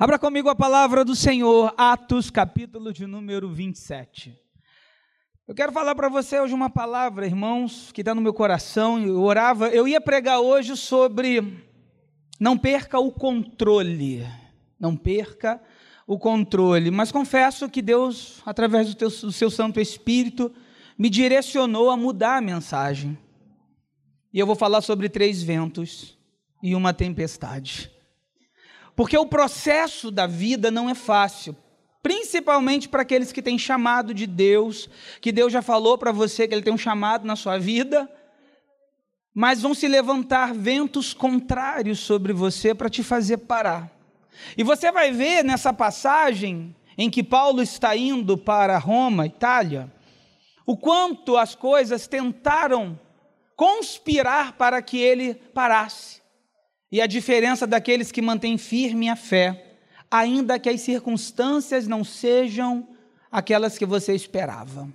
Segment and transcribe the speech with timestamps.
[0.00, 4.32] Abra comigo a palavra do Senhor, Atos, capítulo de número 27.
[5.48, 9.04] Eu quero falar para você hoje uma palavra, irmãos, que está no meu coração.
[9.04, 11.64] Eu orava, eu ia pregar hoje sobre
[12.38, 14.24] não perca o controle.
[14.78, 15.60] Não perca
[16.06, 16.92] o controle.
[16.92, 20.54] Mas confesso que Deus, através do, teu, do seu Santo Espírito,
[20.96, 23.18] me direcionou a mudar a mensagem.
[24.32, 26.16] E eu vou falar sobre três ventos
[26.62, 27.97] e uma tempestade.
[28.98, 31.54] Porque o processo da vida não é fácil,
[32.02, 34.90] principalmente para aqueles que têm chamado de Deus,
[35.20, 38.10] que Deus já falou para você que Ele tem um chamado na sua vida,
[39.32, 43.88] mas vão se levantar ventos contrários sobre você para te fazer parar.
[44.56, 49.92] E você vai ver nessa passagem em que Paulo está indo para Roma, Itália,
[50.66, 52.98] o quanto as coisas tentaram
[53.54, 56.17] conspirar para que ele parasse.
[56.90, 59.76] E a diferença daqueles que mantêm firme a fé,
[60.10, 62.88] ainda que as circunstâncias não sejam
[63.30, 64.88] aquelas que você esperava.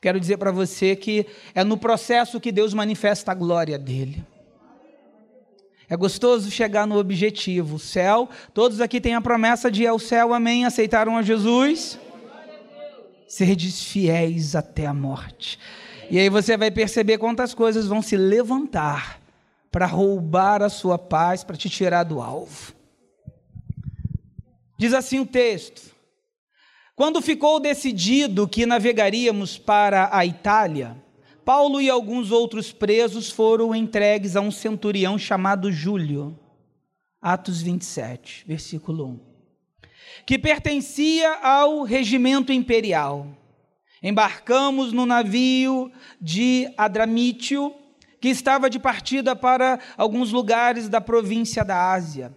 [0.00, 4.24] Quero dizer para você que é no processo que Deus manifesta a glória dele.
[5.88, 8.28] É gostoso chegar no objetivo, o céu.
[8.52, 10.66] Todos aqui têm a promessa de ir ao céu, amém?
[10.66, 11.98] Aceitaram a Jesus?
[13.28, 15.58] serdes fiéis até a morte.
[16.10, 19.17] E aí você vai perceber quantas coisas vão se levantar
[19.70, 22.72] para roubar a sua paz, para te tirar do alvo.
[24.78, 25.94] Diz assim o texto:
[26.94, 30.96] Quando ficou decidido que navegaríamos para a Itália,
[31.44, 36.38] Paulo e alguns outros presos foram entregues a um centurião chamado Júlio.
[37.20, 39.28] Atos 27, versículo 1
[40.28, 43.26] que pertencia ao regimento imperial.
[44.02, 47.74] Embarcamos no navio de Adramítio,
[48.20, 52.32] que estava de partida para alguns lugares da província da Ásia.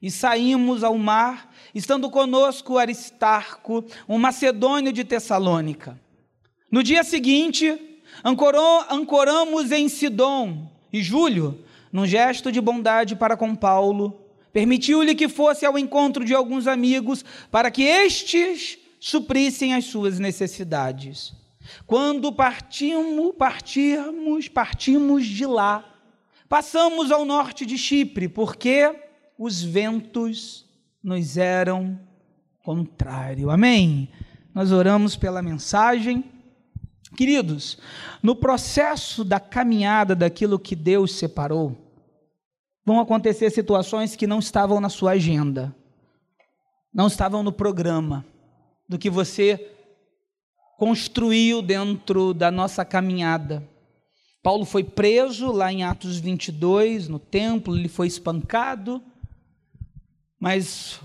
[0.00, 5.98] E saímos ao mar, estando conosco Aristarco, um macedônio de Tessalônica.
[6.70, 13.54] No dia seguinte, ancorou, ancoramos em Sidom, e Júlio, num gesto de bondade para com
[13.54, 20.18] Paulo, Permitiu-lhe que fosse ao encontro de alguns amigos para que estes suprissem as suas
[20.18, 21.32] necessidades.
[21.86, 25.84] Quando partimos, partimos, partimos de lá,
[26.48, 28.94] passamos ao norte de Chipre, porque
[29.38, 30.66] os ventos
[31.02, 31.98] nos eram
[32.62, 33.50] contrários.
[33.50, 34.08] Amém?
[34.54, 36.24] Nós oramos pela mensagem.
[37.16, 37.78] Queridos,
[38.22, 41.76] no processo da caminhada daquilo que Deus separou,
[42.84, 45.74] vão acontecer situações que não estavam na sua agenda,
[46.92, 48.24] não estavam no programa,
[48.88, 49.72] do que você
[50.82, 53.62] construiu dentro da nossa caminhada.
[54.42, 59.00] Paulo foi preso lá em Atos 22, no templo, ele foi espancado,
[60.40, 61.00] mas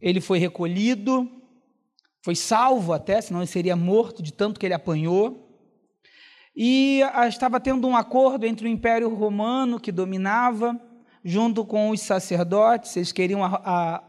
[0.00, 1.30] ele foi recolhido,
[2.24, 5.46] foi salvo até, senão ele seria morto de tanto que ele apanhou.
[6.56, 10.74] E ah, estava tendo um acordo entre o Império Romano, que dominava,
[11.22, 14.02] junto com os sacerdotes, eles queriam a, a,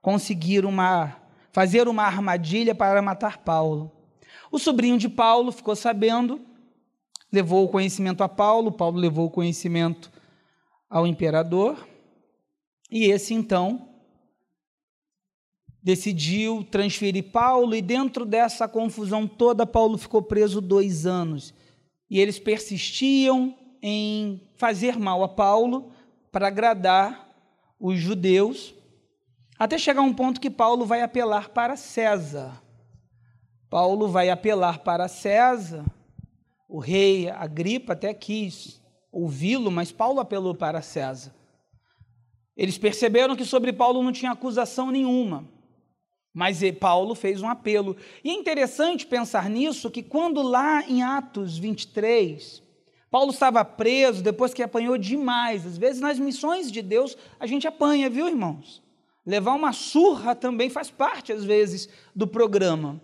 [0.00, 1.14] conseguir uma,
[1.52, 4.00] fazer uma armadilha para matar Paulo.
[4.50, 6.40] O sobrinho de Paulo ficou sabendo,
[7.32, 10.10] levou o conhecimento a Paulo, Paulo levou o conhecimento
[10.88, 11.88] ao imperador,
[12.90, 13.88] e esse então
[15.82, 21.52] decidiu transferir Paulo, e dentro dessa confusão toda, Paulo ficou preso dois anos.
[22.08, 25.90] E eles persistiam em fazer mal a Paulo,
[26.30, 27.28] para agradar
[27.80, 28.74] os judeus,
[29.58, 32.61] até chegar um ponto que Paulo vai apelar para César.
[33.72, 35.82] Paulo vai apelar para César,
[36.68, 41.34] o rei Agripa até quis ouvi-lo, mas Paulo apelou para César.
[42.54, 45.48] Eles perceberam que sobre Paulo não tinha acusação nenhuma,
[46.34, 47.96] mas Paulo fez um apelo.
[48.22, 52.62] E é interessante pensar nisso, que quando lá em Atos 23,
[53.10, 55.64] Paulo estava preso depois que apanhou demais.
[55.64, 58.82] Às vezes, nas missões de Deus, a gente apanha, viu, irmãos?
[59.24, 63.00] Levar uma surra também faz parte, às vezes, do programa.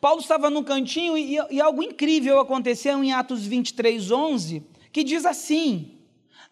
[0.00, 4.62] Paulo estava no cantinho e, e algo incrível aconteceu em Atos 23, 11,
[4.92, 5.98] que diz assim: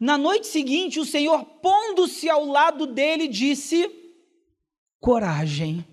[0.00, 3.90] Na noite seguinte, o Senhor, pondo-se ao lado dele, disse:
[5.00, 5.84] Coragem.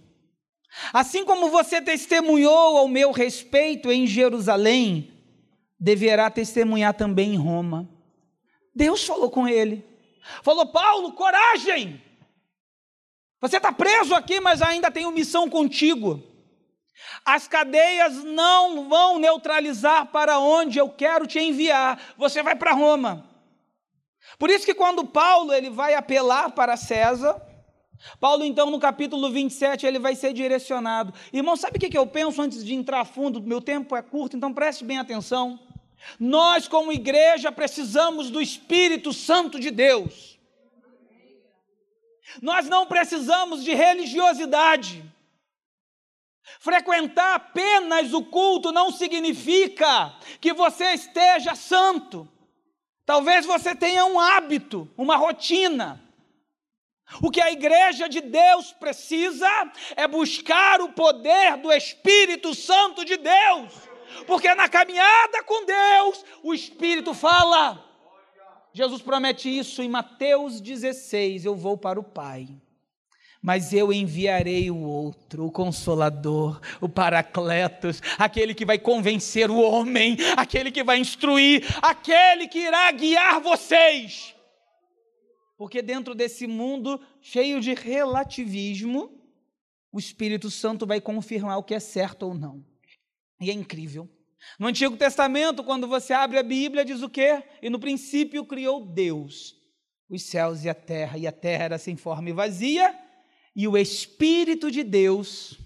[0.94, 5.12] Assim como você testemunhou ao meu respeito em Jerusalém,
[5.80, 7.90] deverá testemunhar também em Roma.
[8.74, 9.84] Deus falou com ele.
[10.44, 12.02] Falou: Paulo, coragem!
[13.42, 16.29] Você está preso aqui, mas ainda tenho missão contigo.
[17.26, 22.00] As cadeias não vão neutralizar para onde eu quero te enviar.
[22.18, 23.26] Você vai para Roma.
[24.38, 27.42] Por isso que quando Paulo ele vai apelar para César,
[28.20, 31.14] Paulo, então, no capítulo 27, ele vai ser direcionado.
[31.34, 33.42] Irmão, sabe o que eu penso antes de entrar a fundo?
[33.42, 35.60] Meu tempo é curto, então preste bem atenção.
[36.18, 40.40] Nós, como igreja, precisamos do Espírito Santo de Deus.
[42.42, 45.04] Nós não precisamos de religiosidade.
[46.60, 52.28] Frequentar apenas o culto não significa que você esteja santo.
[53.06, 56.02] Talvez você tenha um hábito, uma rotina.
[57.22, 59.50] O que a igreja de Deus precisa
[59.96, 63.74] é buscar o poder do Espírito Santo de Deus,
[64.28, 67.84] porque na caminhada com Deus, o Espírito fala.
[68.72, 72.48] Jesus promete isso em Mateus 16: Eu vou para o Pai,
[73.42, 80.18] mas eu enviarei o outro, o Consolador, o Paracletos, aquele que vai convencer o homem,
[80.36, 84.36] aquele que vai instruir, aquele que irá guiar vocês.
[85.58, 89.10] Porque dentro desse mundo cheio de relativismo,
[89.92, 92.64] o Espírito Santo vai confirmar o que é certo ou não.
[93.42, 94.10] E é incrível.
[94.58, 97.44] No Antigo Testamento, quando você abre a Bíblia, diz o quê?
[97.62, 99.60] E no princípio criou Deus
[100.10, 102.98] os céus e a terra, e a terra era sem forma e vazia,
[103.60, 105.60] e o Espírito de Deus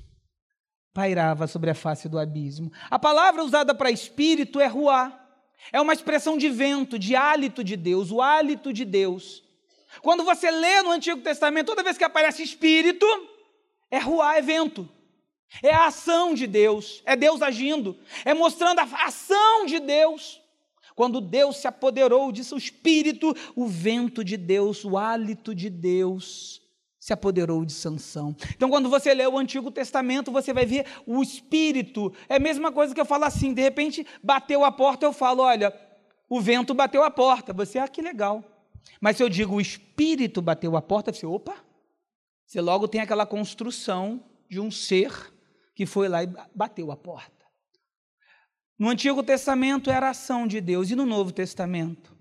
[0.92, 2.72] pairava sobre a face do abismo.
[2.90, 5.16] A palavra usada para espírito é ruá.
[5.72, 9.44] É uma expressão de vento, de hálito de Deus, o hálito de Deus.
[10.01, 13.06] Quando você lê no Antigo Testamento, toda vez que aparece espírito,
[13.92, 14.89] é ruá, é vento.
[15.62, 20.42] É a ação de Deus, é Deus agindo, é mostrando a ação de Deus.
[20.96, 26.62] Quando Deus se apoderou de seu espírito, o vento de Deus, o hálito de Deus
[27.03, 28.33] se apoderou de Sansão.
[28.55, 32.13] Então, quando você lê o Antigo Testamento, você vai ver o espírito.
[32.29, 35.44] É a mesma coisa que eu falo assim, de repente bateu a porta, eu falo,
[35.44, 35.77] olha,
[36.29, 37.51] o vento bateu a porta.
[37.51, 38.41] Você, ah, que legal.
[39.01, 41.57] Mas se eu digo o espírito bateu a porta, você, opa,
[42.47, 45.11] você logo tem aquela construção de um ser
[45.75, 47.45] que foi lá e bateu a porta.
[48.79, 52.15] No Antigo Testamento era a ação de Deus, e no Novo Testamento?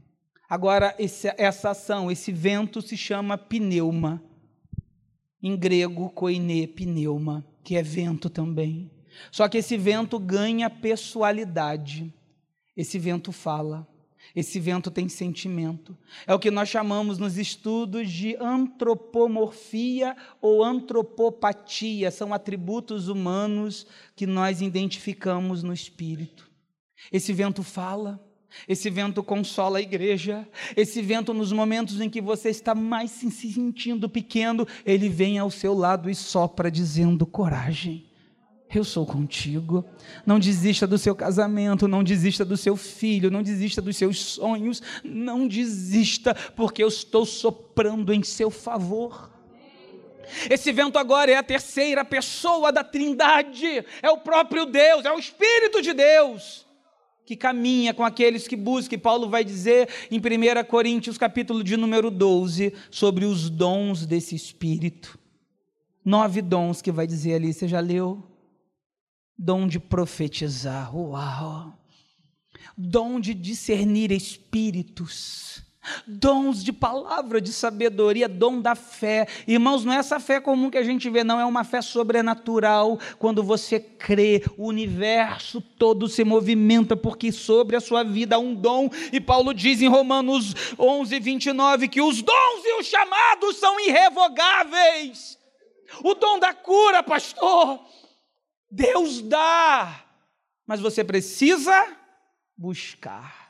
[0.50, 4.31] Agora, essa ação, esse vento se chama pneuma.
[5.43, 8.91] Em grego, koine, pneuma, que é vento também.
[9.31, 12.12] Só que esse vento ganha pessoalidade.
[12.77, 13.87] Esse vento fala.
[14.35, 15.97] Esse vento tem sentimento.
[16.27, 22.11] É o que nós chamamos nos estudos de antropomorfia ou antropopatia.
[22.11, 23.87] São atributos humanos
[24.17, 26.50] que nós identificamos no espírito.
[27.11, 28.25] Esse vento fala,
[28.69, 30.47] esse vento consola a igreja,
[30.77, 35.51] esse vento, nos momentos em que você está mais se sentindo pequeno, ele vem ao
[35.51, 38.13] seu lado e sopra dizendo: coragem
[38.75, 39.85] eu sou contigo.
[40.25, 44.83] Não desista do seu casamento, não desista do seu filho, não desista dos seus sonhos,
[45.05, 49.31] não desista, porque eu estou soprando em seu favor.
[50.49, 55.19] Esse vento agora é a terceira pessoa da Trindade, é o próprio Deus, é o
[55.19, 56.72] Espírito de Deus
[57.32, 58.99] que caminha com aqueles que buscam.
[58.99, 65.19] Paulo vai dizer em 1 Coríntios, capítulo de número 12, sobre os dons desse Espírito.
[66.05, 68.29] Nove dons que vai dizer ali, você já leu?
[69.38, 71.76] dom de profetizar, uau!
[72.76, 75.62] Dom de discernir espíritos,
[76.06, 79.26] dons de palavra de sabedoria, dom da fé.
[79.46, 82.98] Irmãos, não é essa fé comum que a gente vê, não, é uma fé sobrenatural.
[83.19, 88.55] Quando você crê, o universo todo se movimenta, porque sobre a sua vida há um
[88.55, 88.89] dom.
[89.12, 95.39] E Paulo diz em Romanos 11, 29 que os dons e os chamados são irrevogáveis.
[96.03, 97.81] O dom da cura, pastor
[98.74, 100.03] Deus dá,
[100.67, 101.94] mas você precisa
[102.56, 103.42] buscar.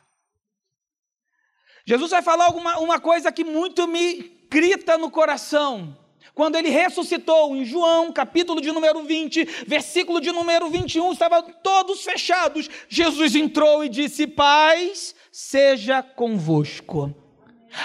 [1.85, 5.97] Jesus vai falar alguma, uma coisa que muito me grita no coração.
[6.35, 12.03] Quando ele ressuscitou, em João, capítulo de número 20, versículo de número 21, estavam todos
[12.03, 12.71] fechados.
[12.89, 17.15] Jesus entrou e disse: Paz seja convosco.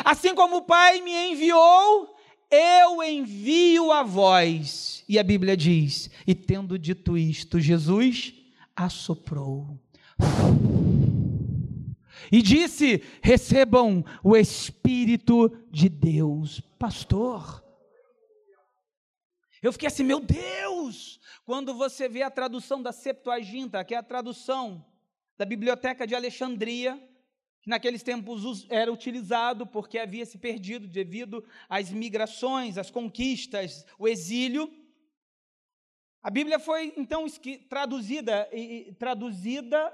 [0.04, 2.16] Assim como o Pai me enviou,
[2.50, 5.04] eu envio a vós.
[5.10, 8.34] E a Bíblia diz: E tendo dito isto, Jesus
[8.76, 9.78] assoprou.
[12.32, 16.62] E disse: Recebam o Espírito de Deus.
[16.78, 17.64] Pastor,
[19.62, 21.20] eu fiquei assim, meu Deus!
[21.46, 24.86] Quando você vê a tradução da Septuaginta, que é a tradução
[25.38, 27.02] da Biblioteca de Alexandria,
[27.62, 34.08] que naqueles tempos era utilizado porque havia se perdido devido às migrações, às conquistas, o
[34.08, 34.72] exílio.
[36.22, 37.26] A Bíblia foi então
[37.70, 38.48] traduzida,
[39.00, 39.94] traduzida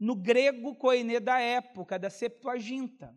[0.00, 3.14] no grego koiné da época, da Septuaginta.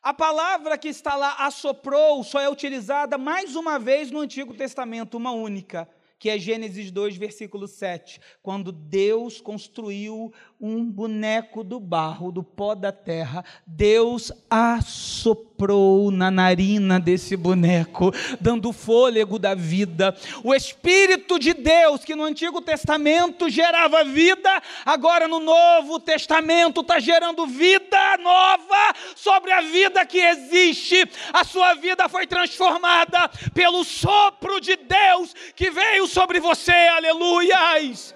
[0.00, 5.16] A palavra que está lá, assoprou, só é utilizada mais uma vez no Antigo Testamento,
[5.16, 5.88] uma única
[6.24, 10.32] que é Gênesis 2, versículo 7, quando Deus construiu
[10.66, 18.72] um boneco do barro, do pó da terra, Deus assoprou na narina desse boneco, dando
[18.72, 20.16] fôlego da vida.
[20.42, 26.98] O Espírito de Deus, que no Antigo Testamento gerava vida, agora no Novo Testamento está
[26.98, 31.06] gerando vida nova sobre a vida que existe.
[31.30, 38.14] A sua vida foi transformada pelo sopro de Deus que veio sobre você, aleluias.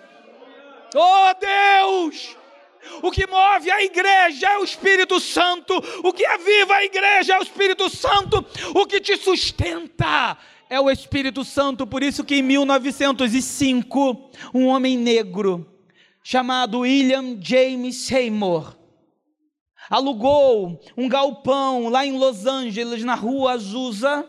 [0.94, 2.37] Oh Deus!
[3.02, 7.38] O que move a igreja é o Espírito Santo, o que aviva a igreja é
[7.38, 10.36] o Espírito Santo, o que te sustenta
[10.70, 11.86] é o Espírito Santo.
[11.86, 15.66] Por isso que em 1905, um homem negro
[16.22, 18.76] chamado William James Seymour
[19.88, 24.28] alugou um galpão lá em Los Angeles, na rua Azusa,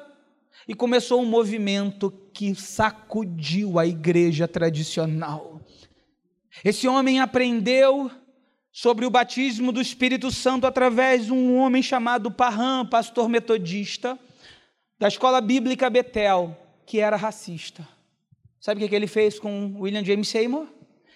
[0.67, 5.59] e começou um movimento que sacudiu a igreja tradicional.
[6.63, 8.09] Esse homem aprendeu
[8.79, 14.17] sobre o batismo do Espírito Santo através de um homem chamado Parham, pastor metodista,
[14.97, 17.85] da escola bíblica Betel, que era racista.
[18.57, 20.65] Sabe o que ele fez com William James Seymour?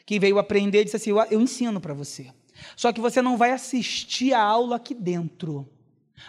[0.05, 2.33] Que veio aprender e disse assim: Eu ensino para você.
[2.75, 5.65] Só que você não vai assistir a aula aqui dentro.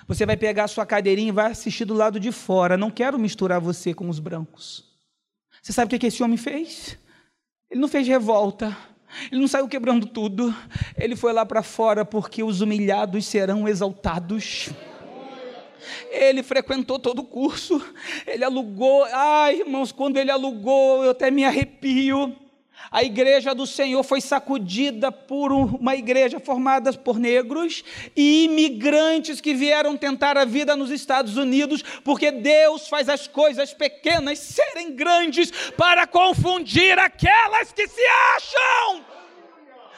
[0.06, 2.76] Você vai pegar a sua cadeirinha e vai assistir do lado de fora.
[2.76, 4.84] Não quero misturar você com os brancos.
[5.60, 6.96] Você sabe o que esse homem fez?
[7.68, 8.93] Ele não fez revolta.
[9.30, 10.54] Ele não saiu quebrando tudo.
[10.98, 14.70] Ele foi lá para fora porque os humilhados serão exaltados.
[16.10, 17.84] Ele frequentou todo o curso.
[18.26, 19.04] Ele alugou.
[19.12, 22.34] Ai, irmãos, quando ele alugou, eu até me arrepio.
[22.90, 27.82] A igreja do Senhor foi sacudida por uma igreja formada por negros
[28.16, 33.72] e imigrantes que vieram tentar a vida nos Estados Unidos, porque Deus faz as coisas
[33.72, 38.02] pequenas serem grandes para confundir aquelas que se
[38.36, 39.04] acham.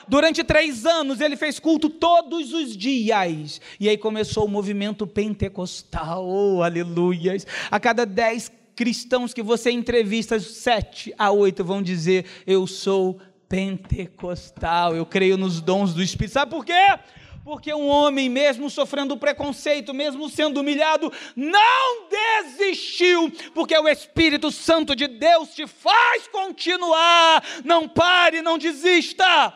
[0.08, 3.60] Durante três anos ele fez culto todos os dias.
[3.80, 6.24] E aí começou o movimento pentecostal.
[6.24, 7.44] Oh, aleluias.
[7.70, 13.18] A cada dez cristãos que você entrevista, sete a oito vão dizer: Eu sou
[13.48, 16.34] pentecostal, eu creio nos dons do Espírito.
[16.34, 16.98] Sabe por quê?
[17.42, 24.96] Porque um homem, mesmo sofrendo preconceito, mesmo sendo humilhado, não desistiu, porque o Espírito Santo
[24.96, 27.42] de Deus te faz continuar.
[27.64, 29.54] Não pare, não desista.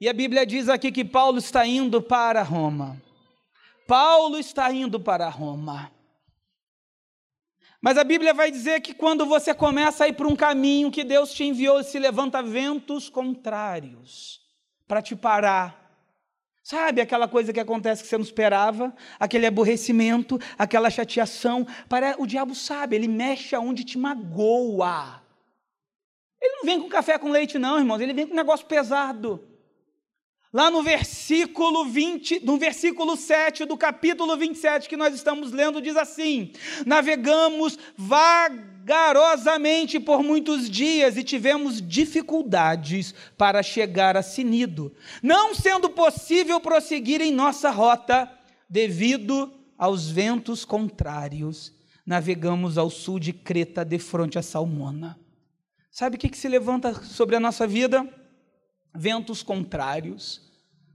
[0.00, 3.00] E a Bíblia diz aqui que Paulo está indo para Roma.
[3.86, 5.92] Paulo está indo para Roma.
[7.84, 11.02] Mas a Bíblia vai dizer que quando você começa a ir por um caminho que
[11.02, 14.40] Deus te enviou, se levanta ventos contrários
[14.86, 15.82] para te parar.
[16.62, 18.94] Sabe aquela coisa que acontece que você não esperava?
[19.18, 21.66] Aquele aborrecimento, aquela chateação.
[22.18, 25.20] O diabo sabe, ele mexe aonde te magoa.
[26.40, 29.44] Ele não vem com café com leite, não, irmãos, ele vem com um negócio pesado.
[30.52, 35.96] Lá no versículo 20, no versículo 7 do capítulo 27 que nós estamos lendo, diz
[35.96, 36.52] assim:
[36.84, 46.60] Navegamos vagarosamente por muitos dias e tivemos dificuldades para chegar a Sinido, não sendo possível
[46.60, 48.30] prosseguir em nossa rota
[48.68, 51.72] devido aos ventos contrários.
[52.04, 55.18] Navegamos ao sul de Creta, de frente a Salmona.
[55.90, 58.06] Sabe o que, que se levanta sobre a nossa vida?
[58.94, 60.40] Ventos contrários.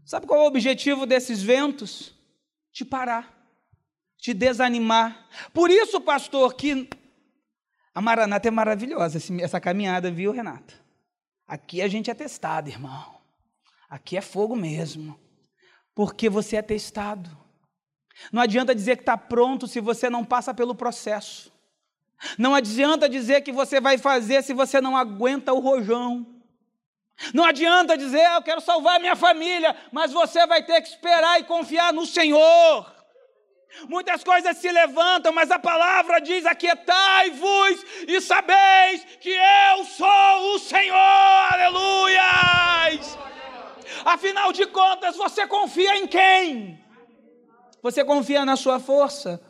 [0.06, 2.14] Sabe qual é o objetivo desses ventos?
[2.72, 3.34] Te parar,
[4.18, 5.28] te desanimar.
[5.54, 6.90] Por isso, pastor, que
[7.94, 10.76] a Maranata é maravilhosa, essa caminhada, viu, Renato?
[11.48, 13.18] Aqui a gente é testado, irmão.
[13.90, 15.20] Aqui é fogo mesmo.
[15.96, 17.30] Porque você é testado.
[18.32, 21.52] Não adianta dizer que está pronto se você não passa pelo processo.
[22.38, 26.37] Não adianta dizer que você vai fazer se você não aguenta o rojão.
[27.34, 31.40] Não adianta dizer, ah, eu quero salvar minha família, mas você vai ter que esperar
[31.40, 32.98] e confiar no Senhor.
[33.88, 40.60] Muitas coisas se levantam, mas a palavra diz: Aquietai-vos e sabeis que eu sou o
[40.60, 43.18] Senhor, aleluias.
[44.06, 46.84] Afinal de contas, você confia em quem?
[47.82, 49.42] Você confia na sua força?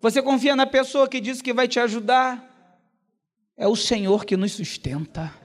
[0.00, 2.48] Você confia na pessoa que diz que vai te ajudar?
[3.56, 5.39] É o Senhor que nos sustenta.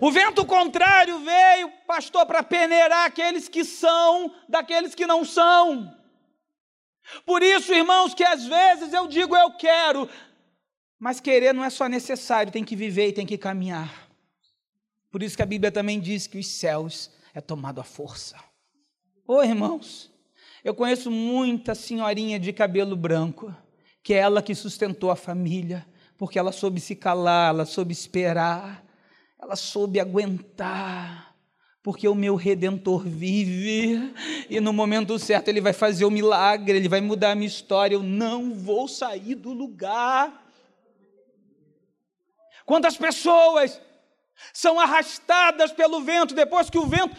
[0.00, 5.94] O vento contrário veio, pastor, para peneirar aqueles que são daqueles que não são.
[7.24, 10.08] Por isso, irmãos, que às vezes eu digo eu quero,
[10.98, 14.08] mas querer não é só necessário, tem que viver e tem que caminhar.
[15.10, 18.36] Por isso que a Bíblia também diz que os céus é tomado à força.
[19.26, 20.10] Ô irmãos,
[20.66, 23.54] Eu conheço muita senhorinha de cabelo branco,
[24.02, 25.86] que é ela que sustentou a família,
[26.18, 28.84] porque ela soube se calar, ela soube esperar,
[29.40, 31.36] ela soube aguentar
[31.86, 34.12] porque o meu redentor vive
[34.50, 37.94] e no momento certo ele vai fazer o milagre, ele vai mudar a minha história.
[37.94, 40.44] Eu não vou sair do lugar.
[42.64, 43.80] Quantas pessoas
[44.52, 47.14] são arrastadas pelo vento depois que o vento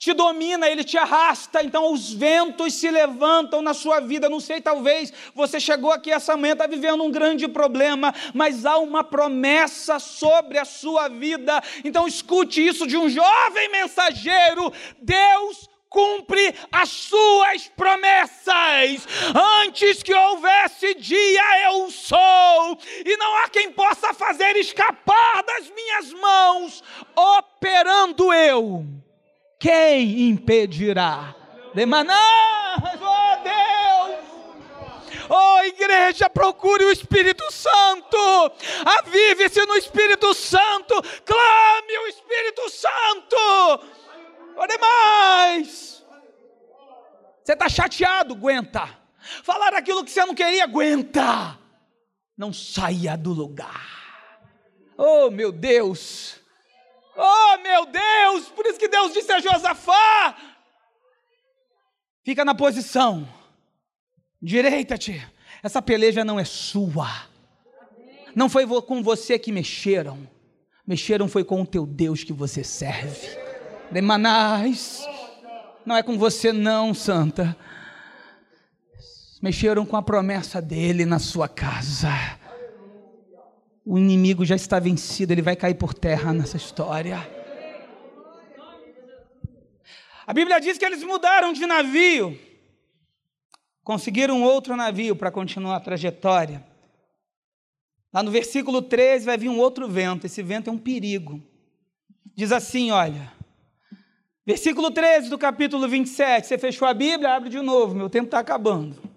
[0.00, 4.30] te domina, ele te arrasta, então os ventos se levantam na sua vida.
[4.30, 8.78] Não sei, talvez você chegou aqui essa manhã, está vivendo um grande problema, mas há
[8.78, 11.62] uma promessa sobre a sua vida.
[11.84, 19.06] Então escute isso de um jovem mensageiro: Deus cumpre as suas promessas.
[19.66, 26.10] Antes que houvesse dia, eu sou, e não há quem possa fazer escapar das minhas
[26.14, 26.82] mãos,
[27.14, 28.86] operando eu
[29.60, 31.36] quem impedirá?
[31.74, 34.24] Demanás, oh Deus!
[35.28, 38.16] Oh igreja, procure o Espírito Santo,
[38.84, 43.36] avive-se no Espírito Santo, clame o Espírito Santo,
[44.56, 46.02] oh demais!
[47.44, 48.34] Você está chateado?
[48.34, 48.88] Aguenta.
[49.42, 50.64] Falar aquilo que você não queria?
[50.64, 51.58] Aguenta.
[52.36, 54.40] Não saia do lugar.
[54.96, 56.39] Oh meu Deus!
[57.22, 58.48] Oh, meu Deus!
[58.48, 60.34] Por isso que Deus disse a Josafá:
[62.24, 63.28] fica na posição,
[64.40, 65.22] direita-te.
[65.62, 67.28] Essa peleja não é sua.
[68.34, 70.26] Não foi com você que mexeram.
[70.86, 73.28] Mexeram foi com o teu Deus que você serve.
[73.90, 75.06] Demanais.
[75.84, 77.54] Não é com você, não, santa.
[79.42, 82.39] Mexeram com a promessa dele na sua casa
[83.90, 87.28] o inimigo já está vencido, ele vai cair por terra nessa história.
[90.24, 92.38] A Bíblia diz que eles mudaram de navio,
[93.82, 96.64] conseguiram outro navio para continuar a trajetória.
[98.12, 101.42] Lá no versículo 13 vai vir um outro vento, esse vento é um perigo.
[102.36, 103.32] Diz assim: olha,
[104.46, 107.34] versículo 13 do capítulo 27, você fechou a Bíblia?
[107.34, 109.09] Abre de novo, meu tempo está acabando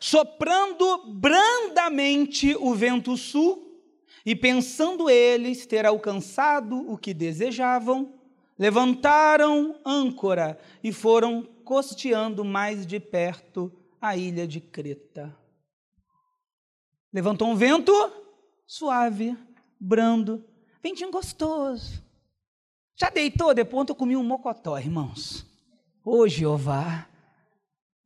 [0.00, 3.68] soprando brandamente o vento sul,
[4.24, 8.14] e pensando eles ter alcançado o que desejavam,
[8.58, 15.34] levantaram âncora e foram costeando mais de perto a ilha de Creta.
[17.12, 17.92] Levantou um vento
[18.66, 19.36] suave,
[19.78, 20.44] brando,
[20.82, 22.02] ventinho gostoso.
[22.96, 23.54] Já deitou?
[23.54, 25.46] Depois eu comi um mocotó, irmãos.
[26.04, 27.08] Ô Jeová,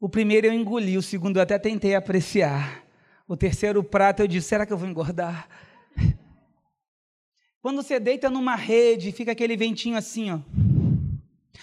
[0.04, 2.84] o primeiro eu engoli, o segundo eu até tentei apreciar.
[3.26, 5.48] O terceiro prato eu disse: será que eu vou engordar?
[7.62, 10.40] Quando você deita numa rede, fica aquele ventinho assim, ó.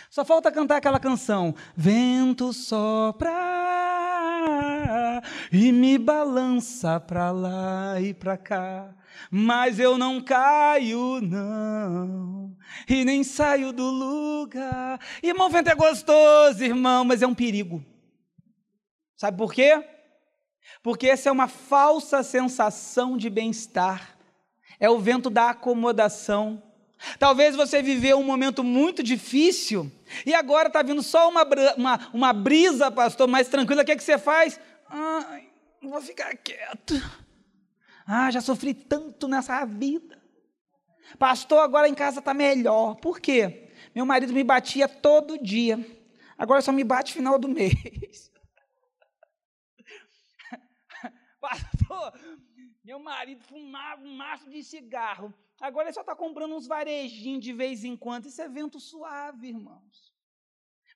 [0.10, 3.30] Só falta cantar aquela canção: Vento sopra
[5.52, 8.90] e me balança para lá e para cá,
[9.30, 12.58] mas eu não caio, não,
[12.90, 15.00] e nem saio do lugar.
[15.22, 17.91] Irmão, vento é gostoso, irmão, mas é um perigo.
[19.22, 19.80] Sabe por quê?
[20.82, 24.18] Porque essa é uma falsa sensação de bem-estar.
[24.80, 26.60] É o vento da acomodação.
[27.20, 29.92] Talvez você viveu um momento muito difícil
[30.26, 31.44] e agora está vindo só uma,
[31.78, 33.84] uma, uma brisa, pastor, mais tranquila.
[33.84, 34.60] O que, é que você faz?
[34.90, 35.40] Ah,
[35.84, 36.96] vou ficar quieto.
[38.08, 40.20] Ah, já sofri tanto nessa vida.
[41.20, 42.96] Pastor, agora em casa está melhor.
[42.96, 43.70] Por quê?
[43.94, 45.80] Meu marido me batia todo dia.
[46.40, 48.32] Agora só me bate final do mês.
[51.42, 52.14] Pastor,
[52.92, 55.34] meu marido fumava um maço de cigarro.
[55.62, 58.26] Agora ele só está comprando uns varejinhos de vez em quando.
[58.26, 60.14] Isso é vento suave, irmãos.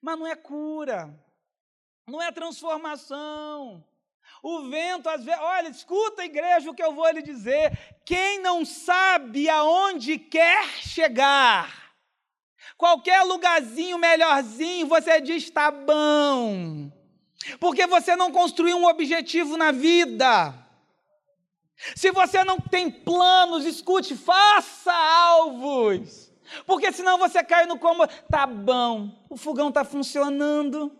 [0.01, 1.17] Mas não é cura.
[2.05, 3.81] Não é transformação.
[4.43, 7.71] O vento, às vezes, olha, escuta, igreja, o que eu vou lhe dizer.
[8.03, 11.95] Quem não sabe aonde quer chegar,
[12.77, 16.91] qualquer lugarzinho melhorzinho, você diz: está bom.
[17.57, 20.64] Porque você não construiu um objetivo na vida.
[21.95, 26.31] Se você não tem planos, escute, faça alvos.
[26.65, 30.91] Porque senão você cai no como, tá bom, o fogão está funcionando.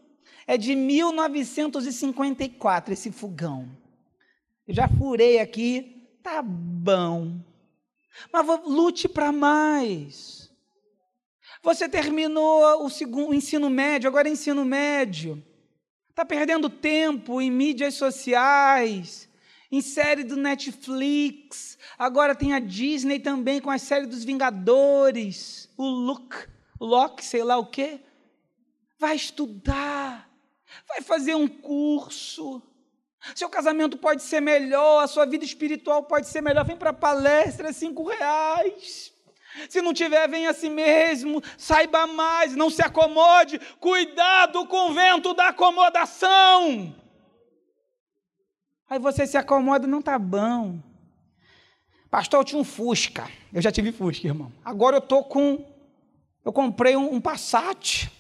[0.48, 3.70] É de 1954 esse fogão.
[4.68, 7.40] Eu já furei aqui, tá bom.
[8.32, 10.52] Mas lute para mais.
[11.64, 15.44] Você terminou o, segundo, o ensino médio, agora é ensino médio.
[16.10, 19.28] Está perdendo tempo em mídias sociais,
[19.72, 21.78] em série do Netflix.
[21.98, 25.70] Agora tem a Disney também com a série dos Vingadores.
[25.78, 26.38] O Luke,
[26.80, 28.00] o Loki, sei lá o quê.
[29.00, 30.30] Vai estudar.
[30.88, 32.62] Vai fazer um curso.
[33.34, 36.64] Seu casamento pode ser melhor, a sua vida espiritual pode ser melhor.
[36.64, 39.12] Vem para a palestra, cinco reais.
[39.70, 44.94] Se não tiver, vem a si mesmo, saiba mais, não se acomode, cuidado com o
[44.94, 46.94] vento da acomodação.
[48.90, 50.80] Aí você se acomoda, não tá bom.
[52.10, 53.28] Pastor, eu tinha um Fusca.
[53.52, 54.52] Eu já tive Fusca, irmão.
[54.64, 55.66] Agora eu tô com.
[56.44, 58.12] Eu comprei um, um Passat.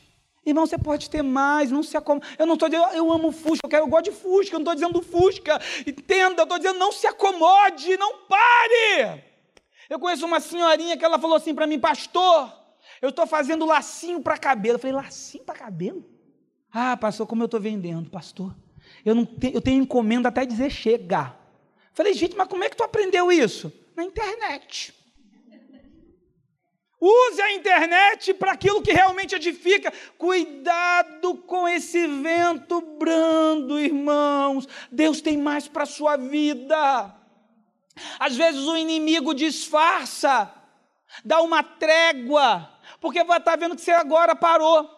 [0.45, 2.27] Irmão, você pode ter mais, não se acomode.
[2.37, 4.71] Eu não estou dizendo, eu amo Fusca, eu, quero, eu gosto de Fusca, eu não
[4.71, 5.59] estou dizendo Fusca.
[5.87, 9.23] Entenda, eu estou dizendo, não se acomode, não pare.
[9.89, 12.51] Eu conheço uma senhorinha que ela falou assim para mim, pastor,
[13.01, 14.75] eu estou fazendo lacinho para cabelo.
[14.75, 16.05] Eu falei, lacinho para cabelo?
[16.71, 18.53] Ah, pastor, como eu estou vendendo, pastor?
[19.05, 21.35] Eu, não te, eu tenho encomenda até dizer chega.
[21.93, 23.71] Falei, gente, mas como é que tu aprendeu isso?
[23.95, 24.93] Na internet.
[26.99, 29.93] Use a internet para aquilo que realmente edifica.
[30.17, 34.67] Cuidado com esse vento brando, irmãos.
[34.91, 37.13] Deus tem mais para a sua vida.
[38.19, 40.51] Às vezes o inimigo disfarça,
[41.23, 44.94] dá uma trégua, porque vai estar tá vendo que você agora parou.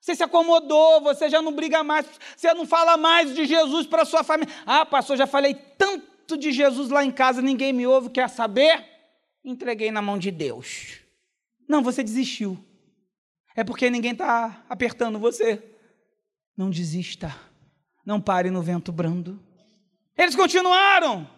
[0.00, 4.04] Você se acomodou, você já não briga mais, você não fala mais de Jesus para
[4.04, 4.52] sua família.
[4.64, 8.84] Ah, pastor, já falei tanto de Jesus lá em casa, ninguém me ouve, quer saber?
[9.44, 11.00] Entreguei na mão de Deus.
[11.68, 12.58] Não, você desistiu.
[13.54, 15.62] É porque ninguém está apertando você.
[16.56, 17.34] Não desista.
[18.04, 19.38] Não pare no vento brando.
[20.16, 21.28] Eles continuaram.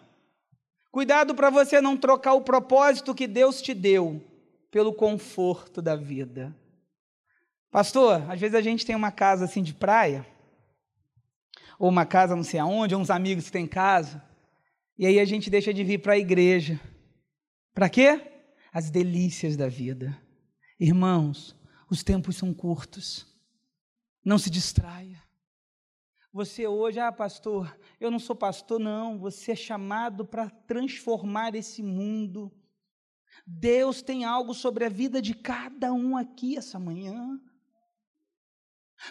[0.91, 4.23] Cuidado para você não trocar o propósito que Deus te deu
[4.71, 6.55] pelo conforto da vida.
[7.73, 10.27] Pastor, às vezes a gente tem uma casa assim de praia,
[11.79, 14.23] ou uma casa não sei aonde, ou uns amigos que têm casa,
[14.95, 16.79] e aí a gente deixa de vir para a igreja.
[17.73, 18.21] Para quê?
[18.71, 20.15] As delícias da vida.
[20.79, 21.59] Irmãos,
[21.89, 23.25] os tempos são curtos.
[24.23, 25.19] Não se distraia.
[26.31, 29.17] Você hoje, ah, pastor, eu não sou pastor, não.
[29.17, 32.51] Você é chamado para transformar esse mundo.
[33.47, 37.41] Deus tem algo sobre a vida de cada um aqui essa manhã.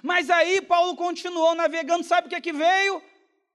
[0.03, 3.03] Mas aí Paulo continuou navegando, sabe o que é que veio?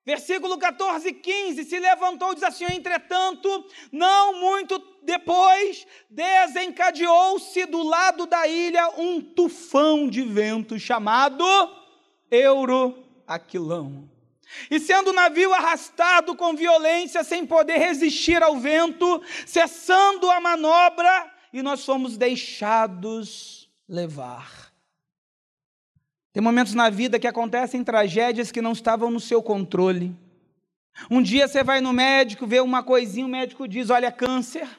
[0.07, 7.83] Versículo 14 e 15: Se levantou e disse assim: Entretanto, não muito depois, desencadeou-se do
[7.83, 11.43] lado da ilha um tufão de vento chamado
[12.31, 14.09] Euro Aquilão.
[14.71, 21.33] E sendo o navio arrastado com violência, sem poder resistir ao vento, cessando a manobra,
[21.51, 24.66] e nós fomos deixados levar.
[26.37, 30.15] Tem momentos na vida que acontecem tragédias que não estavam no seu controle.
[31.09, 34.69] Um dia você vai no médico, vê uma coisinha, o médico diz: Olha, câncer.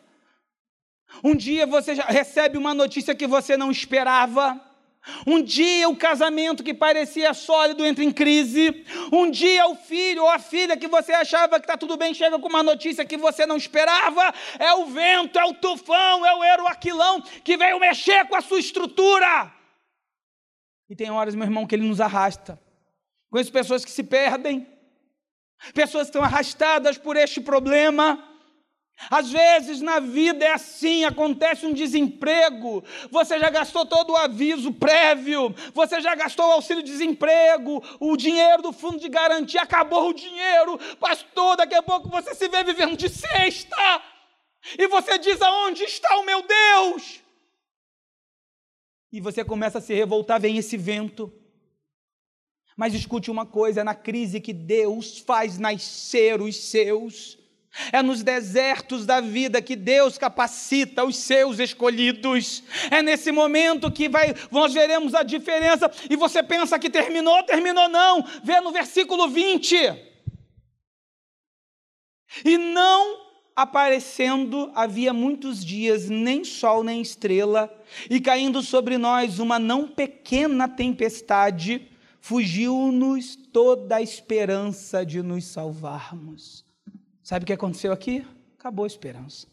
[1.25, 4.57] Um dia você recebe uma notícia que você não esperava.
[5.27, 8.85] Um dia o casamento que parecia sólido entra em crise.
[9.11, 12.39] Um dia o filho ou a filha que você achava que está tudo bem chega
[12.39, 14.33] com uma notícia que você não esperava.
[14.61, 18.61] É o vento, é o tufão, é o eroaquilão que veio mexer com a sua
[18.61, 19.58] estrutura.
[20.89, 22.59] E tem horas, meu irmão, que ele nos arrasta.
[23.31, 24.67] Conheço pessoas que se perdem,
[25.75, 28.25] pessoas que estão arrastadas por este problema.
[29.11, 34.73] Às vezes na vida é assim, acontece um desemprego, você já gastou todo o aviso
[34.73, 40.77] prévio, você já gastou o auxílio-desemprego, o dinheiro do fundo de garantia, acabou o dinheiro,
[40.97, 44.03] pastor, daqui a pouco você se vê vivendo de sexta,
[44.77, 47.23] e você diz: aonde está o meu Deus?
[49.13, 51.33] E você começa a se revoltar, vem esse vento.
[52.77, 57.39] Mas escute uma coisa: é na crise que Deus faz nascer os seus.
[57.93, 62.63] É nos desertos da vida que Deus capacita os seus escolhidos.
[62.91, 65.91] É nesse momento que vai, nós veremos a diferença.
[66.09, 68.25] E você pensa que terminou, terminou não.
[68.43, 69.77] Vê no versículo 20.
[72.45, 73.28] E não
[73.59, 77.69] aparecendo havia muitos dias, nem sol nem estrela,
[78.09, 81.89] e caindo sobre nós uma não pequena tempestade,
[82.21, 86.65] fugiu-nos toda a esperança de nos salvarmos.
[87.21, 88.25] Sabe o que aconteceu aqui?
[88.57, 89.49] Acabou a esperança.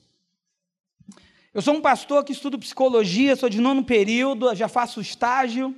[1.51, 5.75] Eu sou um pastor que estudo psicologia, sou de nono período, já faço estágio.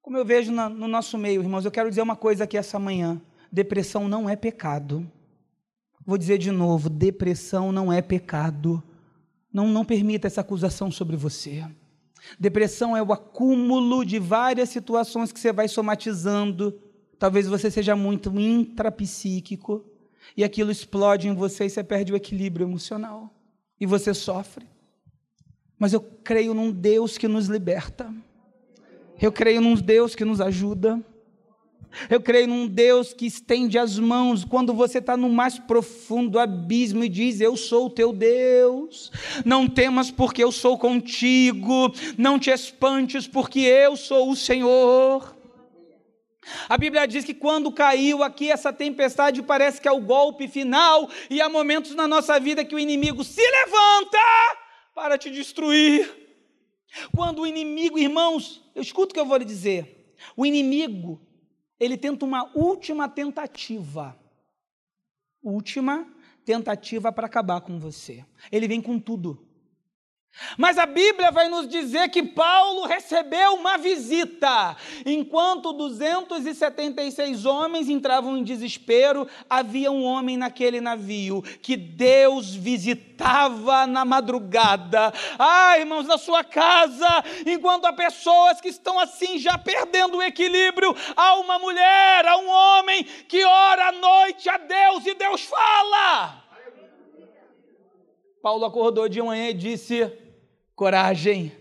[0.00, 3.20] Como eu vejo no nosso meio, irmãos, eu quero dizer uma coisa aqui essa manhã:
[3.52, 5.06] depressão não é pecado.
[6.06, 8.82] Vou dizer de novo: depressão não é pecado.
[9.52, 11.64] Não, não permita essa acusação sobre você.
[12.38, 16.78] Depressão é o acúmulo de várias situações que você vai somatizando.
[17.18, 19.84] Talvez você seja muito intrapsíquico
[20.36, 23.32] e aquilo explode em você e você perde o equilíbrio emocional.
[23.80, 24.66] E você sofre.
[25.78, 28.12] Mas eu creio num Deus que nos liberta.
[29.20, 31.00] Eu creio num Deus que nos ajuda.
[32.08, 37.04] Eu creio num Deus que estende as mãos quando você está no mais profundo abismo
[37.04, 39.10] e diz: Eu sou o teu Deus.
[39.44, 41.92] Não temas, porque eu sou contigo.
[42.18, 45.34] Não te espantes, porque eu sou o Senhor.
[46.68, 51.08] A Bíblia diz que quando caiu aqui essa tempestade, parece que é o golpe final,
[51.30, 54.18] e há momentos na nossa vida que o inimigo se levanta
[54.94, 56.24] para te destruir.
[57.14, 60.14] Quando o inimigo, irmãos, eu escuto o que eu vou lhe dizer.
[60.36, 61.20] O inimigo
[61.78, 64.18] ele tenta uma última tentativa.
[65.42, 66.06] Última
[66.44, 68.24] tentativa para acabar com você.
[68.50, 69.46] Ele vem com tudo.
[70.58, 74.76] Mas a Bíblia vai nos dizer que Paulo recebeu uma visita.
[75.06, 84.04] Enquanto 276 homens entravam em desespero, havia um homem naquele navio que Deus visitava na
[84.04, 85.12] madrugada.
[85.38, 87.08] Ah, irmãos, na sua casa,
[87.46, 92.48] enquanto há pessoas que estão assim já perdendo o equilíbrio, há uma mulher, há um
[92.48, 96.42] homem que ora à noite a Deus e Deus fala.
[98.42, 100.23] Paulo acordou de manhã e disse:
[100.74, 101.52] coragem.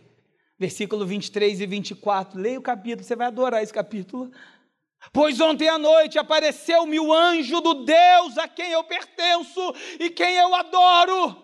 [0.57, 2.39] Versículo 23 e 24.
[2.39, 4.31] Leia o capítulo, você vai adorar esse capítulo.
[5.11, 9.59] Pois ontem à noite apareceu-me o anjo do Deus a quem eu pertenço
[9.99, 11.43] e quem eu adoro.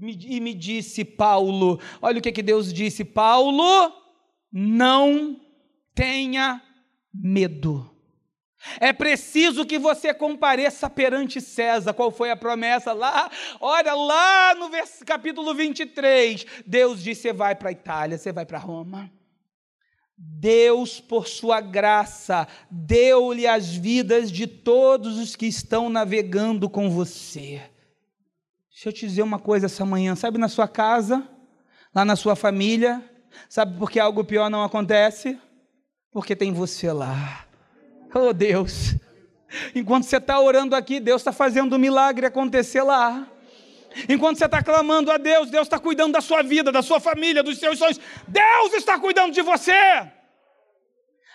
[0.00, 3.92] E me disse Paulo: olha o que, que Deus disse, Paulo,
[4.52, 5.40] não
[5.94, 6.62] tenha
[7.12, 7.97] medo.
[8.80, 11.94] É preciso que você compareça perante César.
[11.94, 13.30] Qual foi a promessa lá?
[13.60, 14.70] Olha, lá no
[15.04, 19.10] capítulo 23, Deus disse: você vai para a Itália, você vai para Roma.
[20.16, 27.62] Deus, por sua graça, deu-lhe as vidas de todos os que estão navegando com você.
[28.70, 31.26] Deixa eu te dizer uma coisa essa manhã, sabe na sua casa,
[31.94, 33.02] lá na sua família,
[33.48, 35.38] sabe por que algo pior não acontece?
[36.10, 37.47] Porque tem você lá.
[38.14, 38.94] Oh Deus,
[39.74, 43.30] enquanto você está orando aqui, Deus está fazendo um milagre acontecer lá.
[44.08, 47.42] Enquanto você está clamando a Deus, Deus está cuidando da sua vida, da sua família,
[47.42, 48.00] dos seus sonhos.
[48.26, 49.72] Deus está cuidando de você.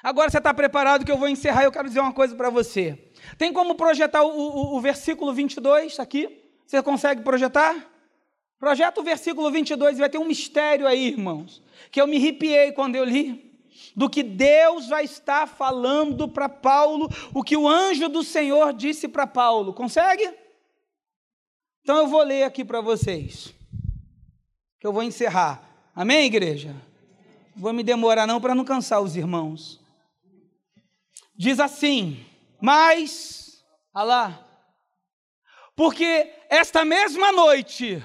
[0.01, 1.63] Agora você está preparado que eu vou encerrar.
[1.63, 3.11] Eu quero dizer uma coisa para você.
[3.37, 6.43] Tem como projetar o, o, o versículo 22 aqui?
[6.65, 7.75] Você consegue projetar?
[8.59, 12.71] Projeta o versículo 22 e vai ter um mistério aí, irmãos, que eu me arrepiei
[12.71, 13.52] quando eu li
[13.95, 19.07] do que Deus vai estar falando para Paulo, o que o anjo do Senhor disse
[19.07, 19.73] para Paulo.
[19.73, 20.33] Consegue?
[21.81, 23.53] Então eu vou ler aqui para vocês,
[24.79, 25.91] que eu vou encerrar.
[25.95, 26.75] Amém, igreja?
[27.55, 29.79] Vou me demorar não para não cansar os irmãos.
[31.35, 32.25] Diz assim:
[32.61, 34.43] Mas, alá,
[35.75, 38.03] porque esta mesma noite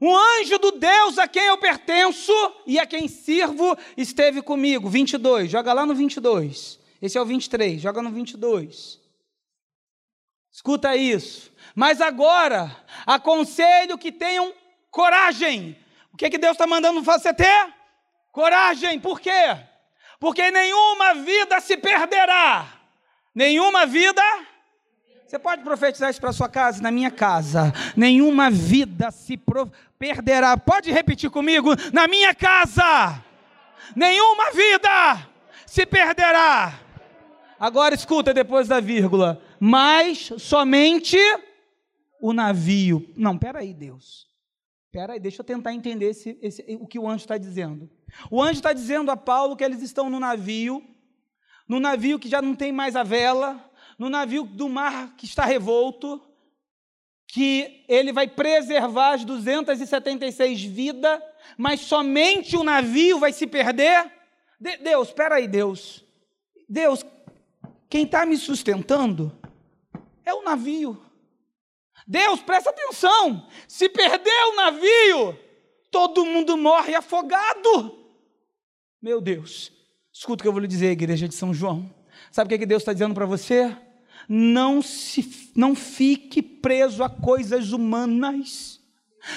[0.00, 2.32] um anjo do Deus a quem eu pertenço
[2.66, 4.88] e a quem sirvo esteve comigo.
[4.88, 6.78] 22, joga lá no 22.
[7.00, 9.00] Esse é o 23, joga no 22.
[10.52, 11.52] Escuta isso.
[11.74, 12.74] Mas agora,
[13.06, 14.52] aconselho que tenham
[14.90, 15.76] coragem.
[16.12, 17.74] O que, que Deus está mandando você ter?
[18.32, 18.98] Coragem.
[18.98, 19.58] Por quê?
[20.18, 22.72] Porque nenhuma vida se perderá.
[23.34, 24.22] Nenhuma vida
[25.26, 26.80] você pode profetizar isso para sua casa?
[26.80, 29.36] Na minha casa, nenhuma vida se
[29.98, 30.56] perderá.
[30.56, 31.70] Pode repetir comigo?
[31.92, 33.22] Na minha casa,
[33.96, 35.28] nenhuma vida
[35.66, 36.78] se perderá.
[37.58, 39.42] Agora escuta depois da vírgula.
[39.58, 41.18] Mas somente
[42.20, 43.12] o navio.
[43.16, 44.28] Não, peraí, Deus.
[44.92, 47.90] Peraí, deixa eu tentar entender esse, esse, o que o anjo está dizendo.
[48.30, 50.84] O anjo está dizendo a Paulo que eles estão no navio,
[51.68, 53.66] no navio que já não tem mais a vela,
[53.98, 56.20] no navio do mar que está revolto,
[57.26, 61.20] que ele vai preservar as 276 vidas,
[61.56, 64.10] mas somente o navio vai se perder?
[64.58, 66.04] De Deus, espera aí, Deus.
[66.68, 67.04] Deus,
[67.88, 69.36] quem está me sustentando
[70.24, 71.02] é o navio.
[72.06, 73.46] Deus, presta atenção.
[73.66, 75.38] Se perder o navio,
[75.90, 78.06] todo mundo morre afogado.
[79.00, 79.72] Meu Deus,
[80.12, 81.92] escuta o que eu vou lhe dizer, igreja de São João.
[82.30, 83.76] Sabe o que Deus está dizendo para você?
[84.28, 88.75] Não, se, não fique preso a coisas humanas.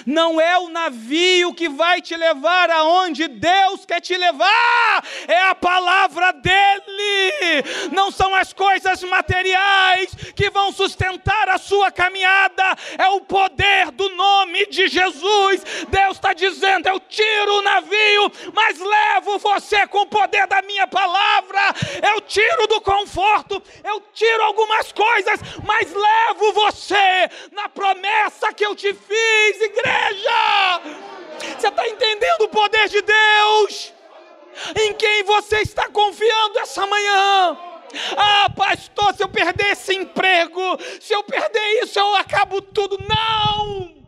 [0.06, 5.56] Não é o navio que vai te levar aonde Deus quer te levar, é a
[5.56, 7.64] palavra dEle.
[7.92, 12.64] Não são as coisas materiais que vão sustentar a sua caminhada,
[12.98, 15.64] é o poder do nome de Jesus.
[15.90, 20.88] Deus está dizendo: Eu tiro o navio, mas levo você com o poder da minha
[20.88, 21.60] palavra.
[22.14, 28.76] Eu tiro do conforto, eu tiro algumas coisas, mas levo você na promessa que eu
[28.76, 29.79] te fiz, igreja.
[31.58, 33.94] Você está entendendo o poder de Deus?
[34.78, 37.58] Em quem você está confiando essa manhã?
[38.16, 40.62] Ah, pastor, se eu perder esse emprego,
[41.00, 42.98] se eu perder isso, eu acabo tudo.
[43.08, 43.99] Não!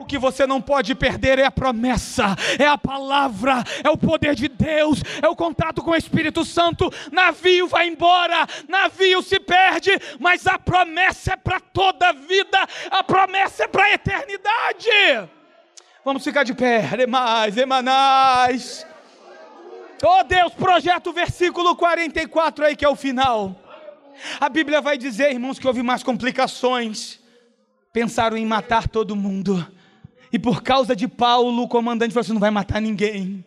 [0.00, 4.34] O que você não pode perder é a promessa, é a palavra, é o poder
[4.34, 6.90] de Deus, é o contato com o Espírito Santo.
[7.12, 12.58] Navio vai embora, navio se perde, mas a promessa é para toda a vida,
[12.90, 14.88] a promessa é para a eternidade.
[16.02, 18.86] Vamos ficar de pé, demais, emanais.
[20.02, 23.54] Oh Deus, projeta o versículo 44 aí que é o final.
[24.40, 27.20] A Bíblia vai dizer, irmãos, que houve mais complicações.
[27.92, 29.79] Pensaram em matar todo mundo.
[30.32, 33.44] E por causa de Paulo, o comandante falou assim: não vai matar ninguém.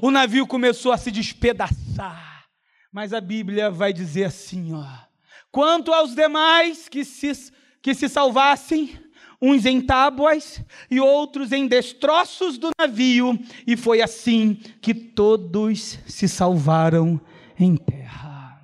[0.00, 2.44] O navio começou a se despedaçar.
[2.92, 4.84] Mas a Bíblia vai dizer assim: ó.
[5.50, 8.98] Quanto aos demais que se, que se salvassem,
[9.40, 16.28] uns em tábuas e outros em destroços do navio, e foi assim que todos se
[16.28, 17.20] salvaram
[17.58, 18.60] em terra.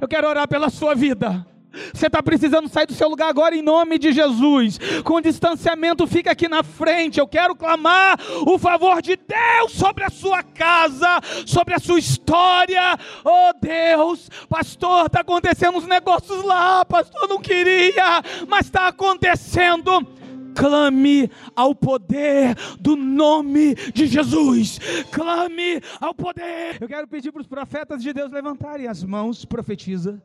[0.00, 1.46] Eu quero orar pela sua vida.
[1.92, 4.78] Você está precisando sair do seu lugar agora em nome de Jesus.
[5.04, 7.20] Com distanciamento, fica aqui na frente.
[7.20, 12.98] Eu quero clamar o favor de Deus sobre a sua casa, sobre a sua história.
[13.24, 16.84] Oh Deus, pastor, está acontecendo uns negócios lá.
[16.84, 20.06] Pastor, não queria, mas está acontecendo
[20.54, 24.78] clame ao poder do nome de Jesus.
[25.10, 26.78] Clame ao poder.
[26.80, 30.20] Eu quero pedir para os profetas de Deus levantarem as mãos, profetiza.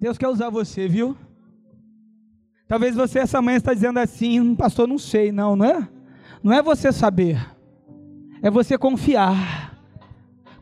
[0.00, 1.14] Deus quer usar você, viu?
[2.66, 5.88] Talvez você essa manhã está dizendo assim, pastor, não sei, não, não é?
[6.42, 7.38] Não é você saber,
[8.40, 9.78] é você confiar.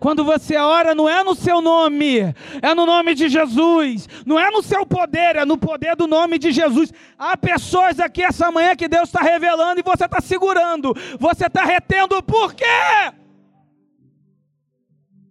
[0.01, 4.51] Quando você ora, não é no seu nome, é no nome de Jesus, não é
[4.51, 6.92] no seu poder, é no poder do nome de Jesus.
[7.16, 11.64] Há pessoas aqui essa manhã que Deus está revelando e você está segurando, você está
[11.64, 12.64] retendo, por quê?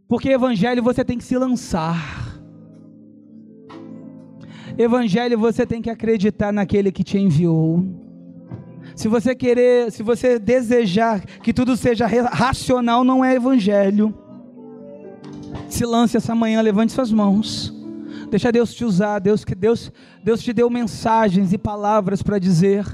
[0.07, 2.26] Porque evangelho você tem que se lançar.
[4.77, 7.83] Evangelho você tem que acreditar naquele que te enviou.
[8.95, 14.13] Se você querer, se você desejar que tudo seja racional, não é evangelho.
[15.69, 17.73] Se lance essa manhã, levante suas mãos.
[18.29, 19.91] Deixa Deus te usar, Deus que Deus,
[20.23, 22.85] Deus te deu mensagens e palavras para dizer.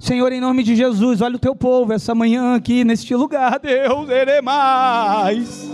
[0.00, 4.08] Senhor, em nome de Jesus, olha o teu povo essa manhã aqui neste lugar, Deus,
[4.08, 5.68] ele mais.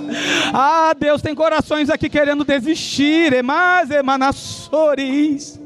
[0.53, 5.61] Ah, Deus, tem corações aqui querendo desistir, emas, emanassores.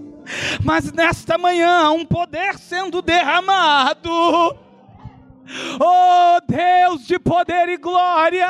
[0.63, 4.11] Mas nesta manhã há um poder sendo derramado.
[5.81, 8.47] Oh, Deus de poder e glória.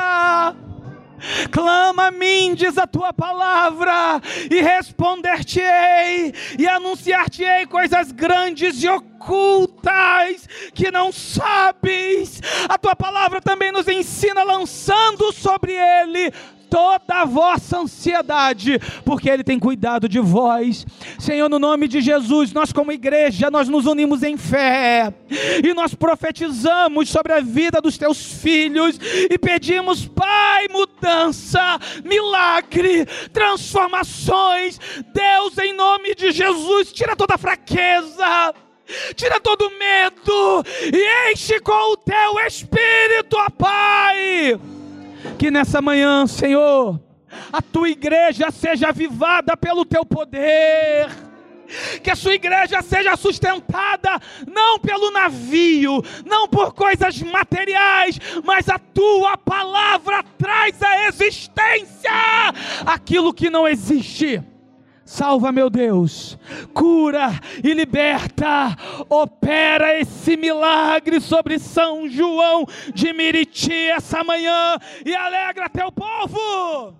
[1.51, 10.47] Clama a mim, diz a tua palavra, e responder-te-ei, e anunciar-te-ei coisas grandes e ocultas
[10.73, 12.41] que não sabes.
[12.67, 16.31] A tua palavra também nos ensina, lançando sobre ele
[16.71, 20.85] toda a vossa ansiedade, porque Ele tem cuidado de vós.
[21.19, 25.13] Senhor, no nome de Jesus, nós como igreja, nós nos unimos em fé
[25.61, 28.97] e nós profetizamos sobre a vida dos teus filhos
[29.29, 34.79] e pedimos, Pai, mudança, milagre, transformações.
[35.13, 38.53] Deus, em nome de Jesus, tira toda a fraqueza
[39.15, 44.59] tira todo medo e enche com o teu espírito, ó Pai.
[45.37, 46.99] Que nessa manhã, Senhor,
[47.51, 51.09] a tua igreja seja avivada pelo teu poder.
[52.03, 58.77] Que a sua igreja seja sustentada não pelo navio, não por coisas materiais, mas a
[58.77, 62.11] tua palavra traz à existência
[62.85, 64.43] aquilo que não existe.
[65.11, 66.39] Salva, meu Deus,
[66.73, 68.73] cura e liberta,
[69.09, 76.95] opera esse milagre sobre São João de Miriti essa manhã e alegra teu povo.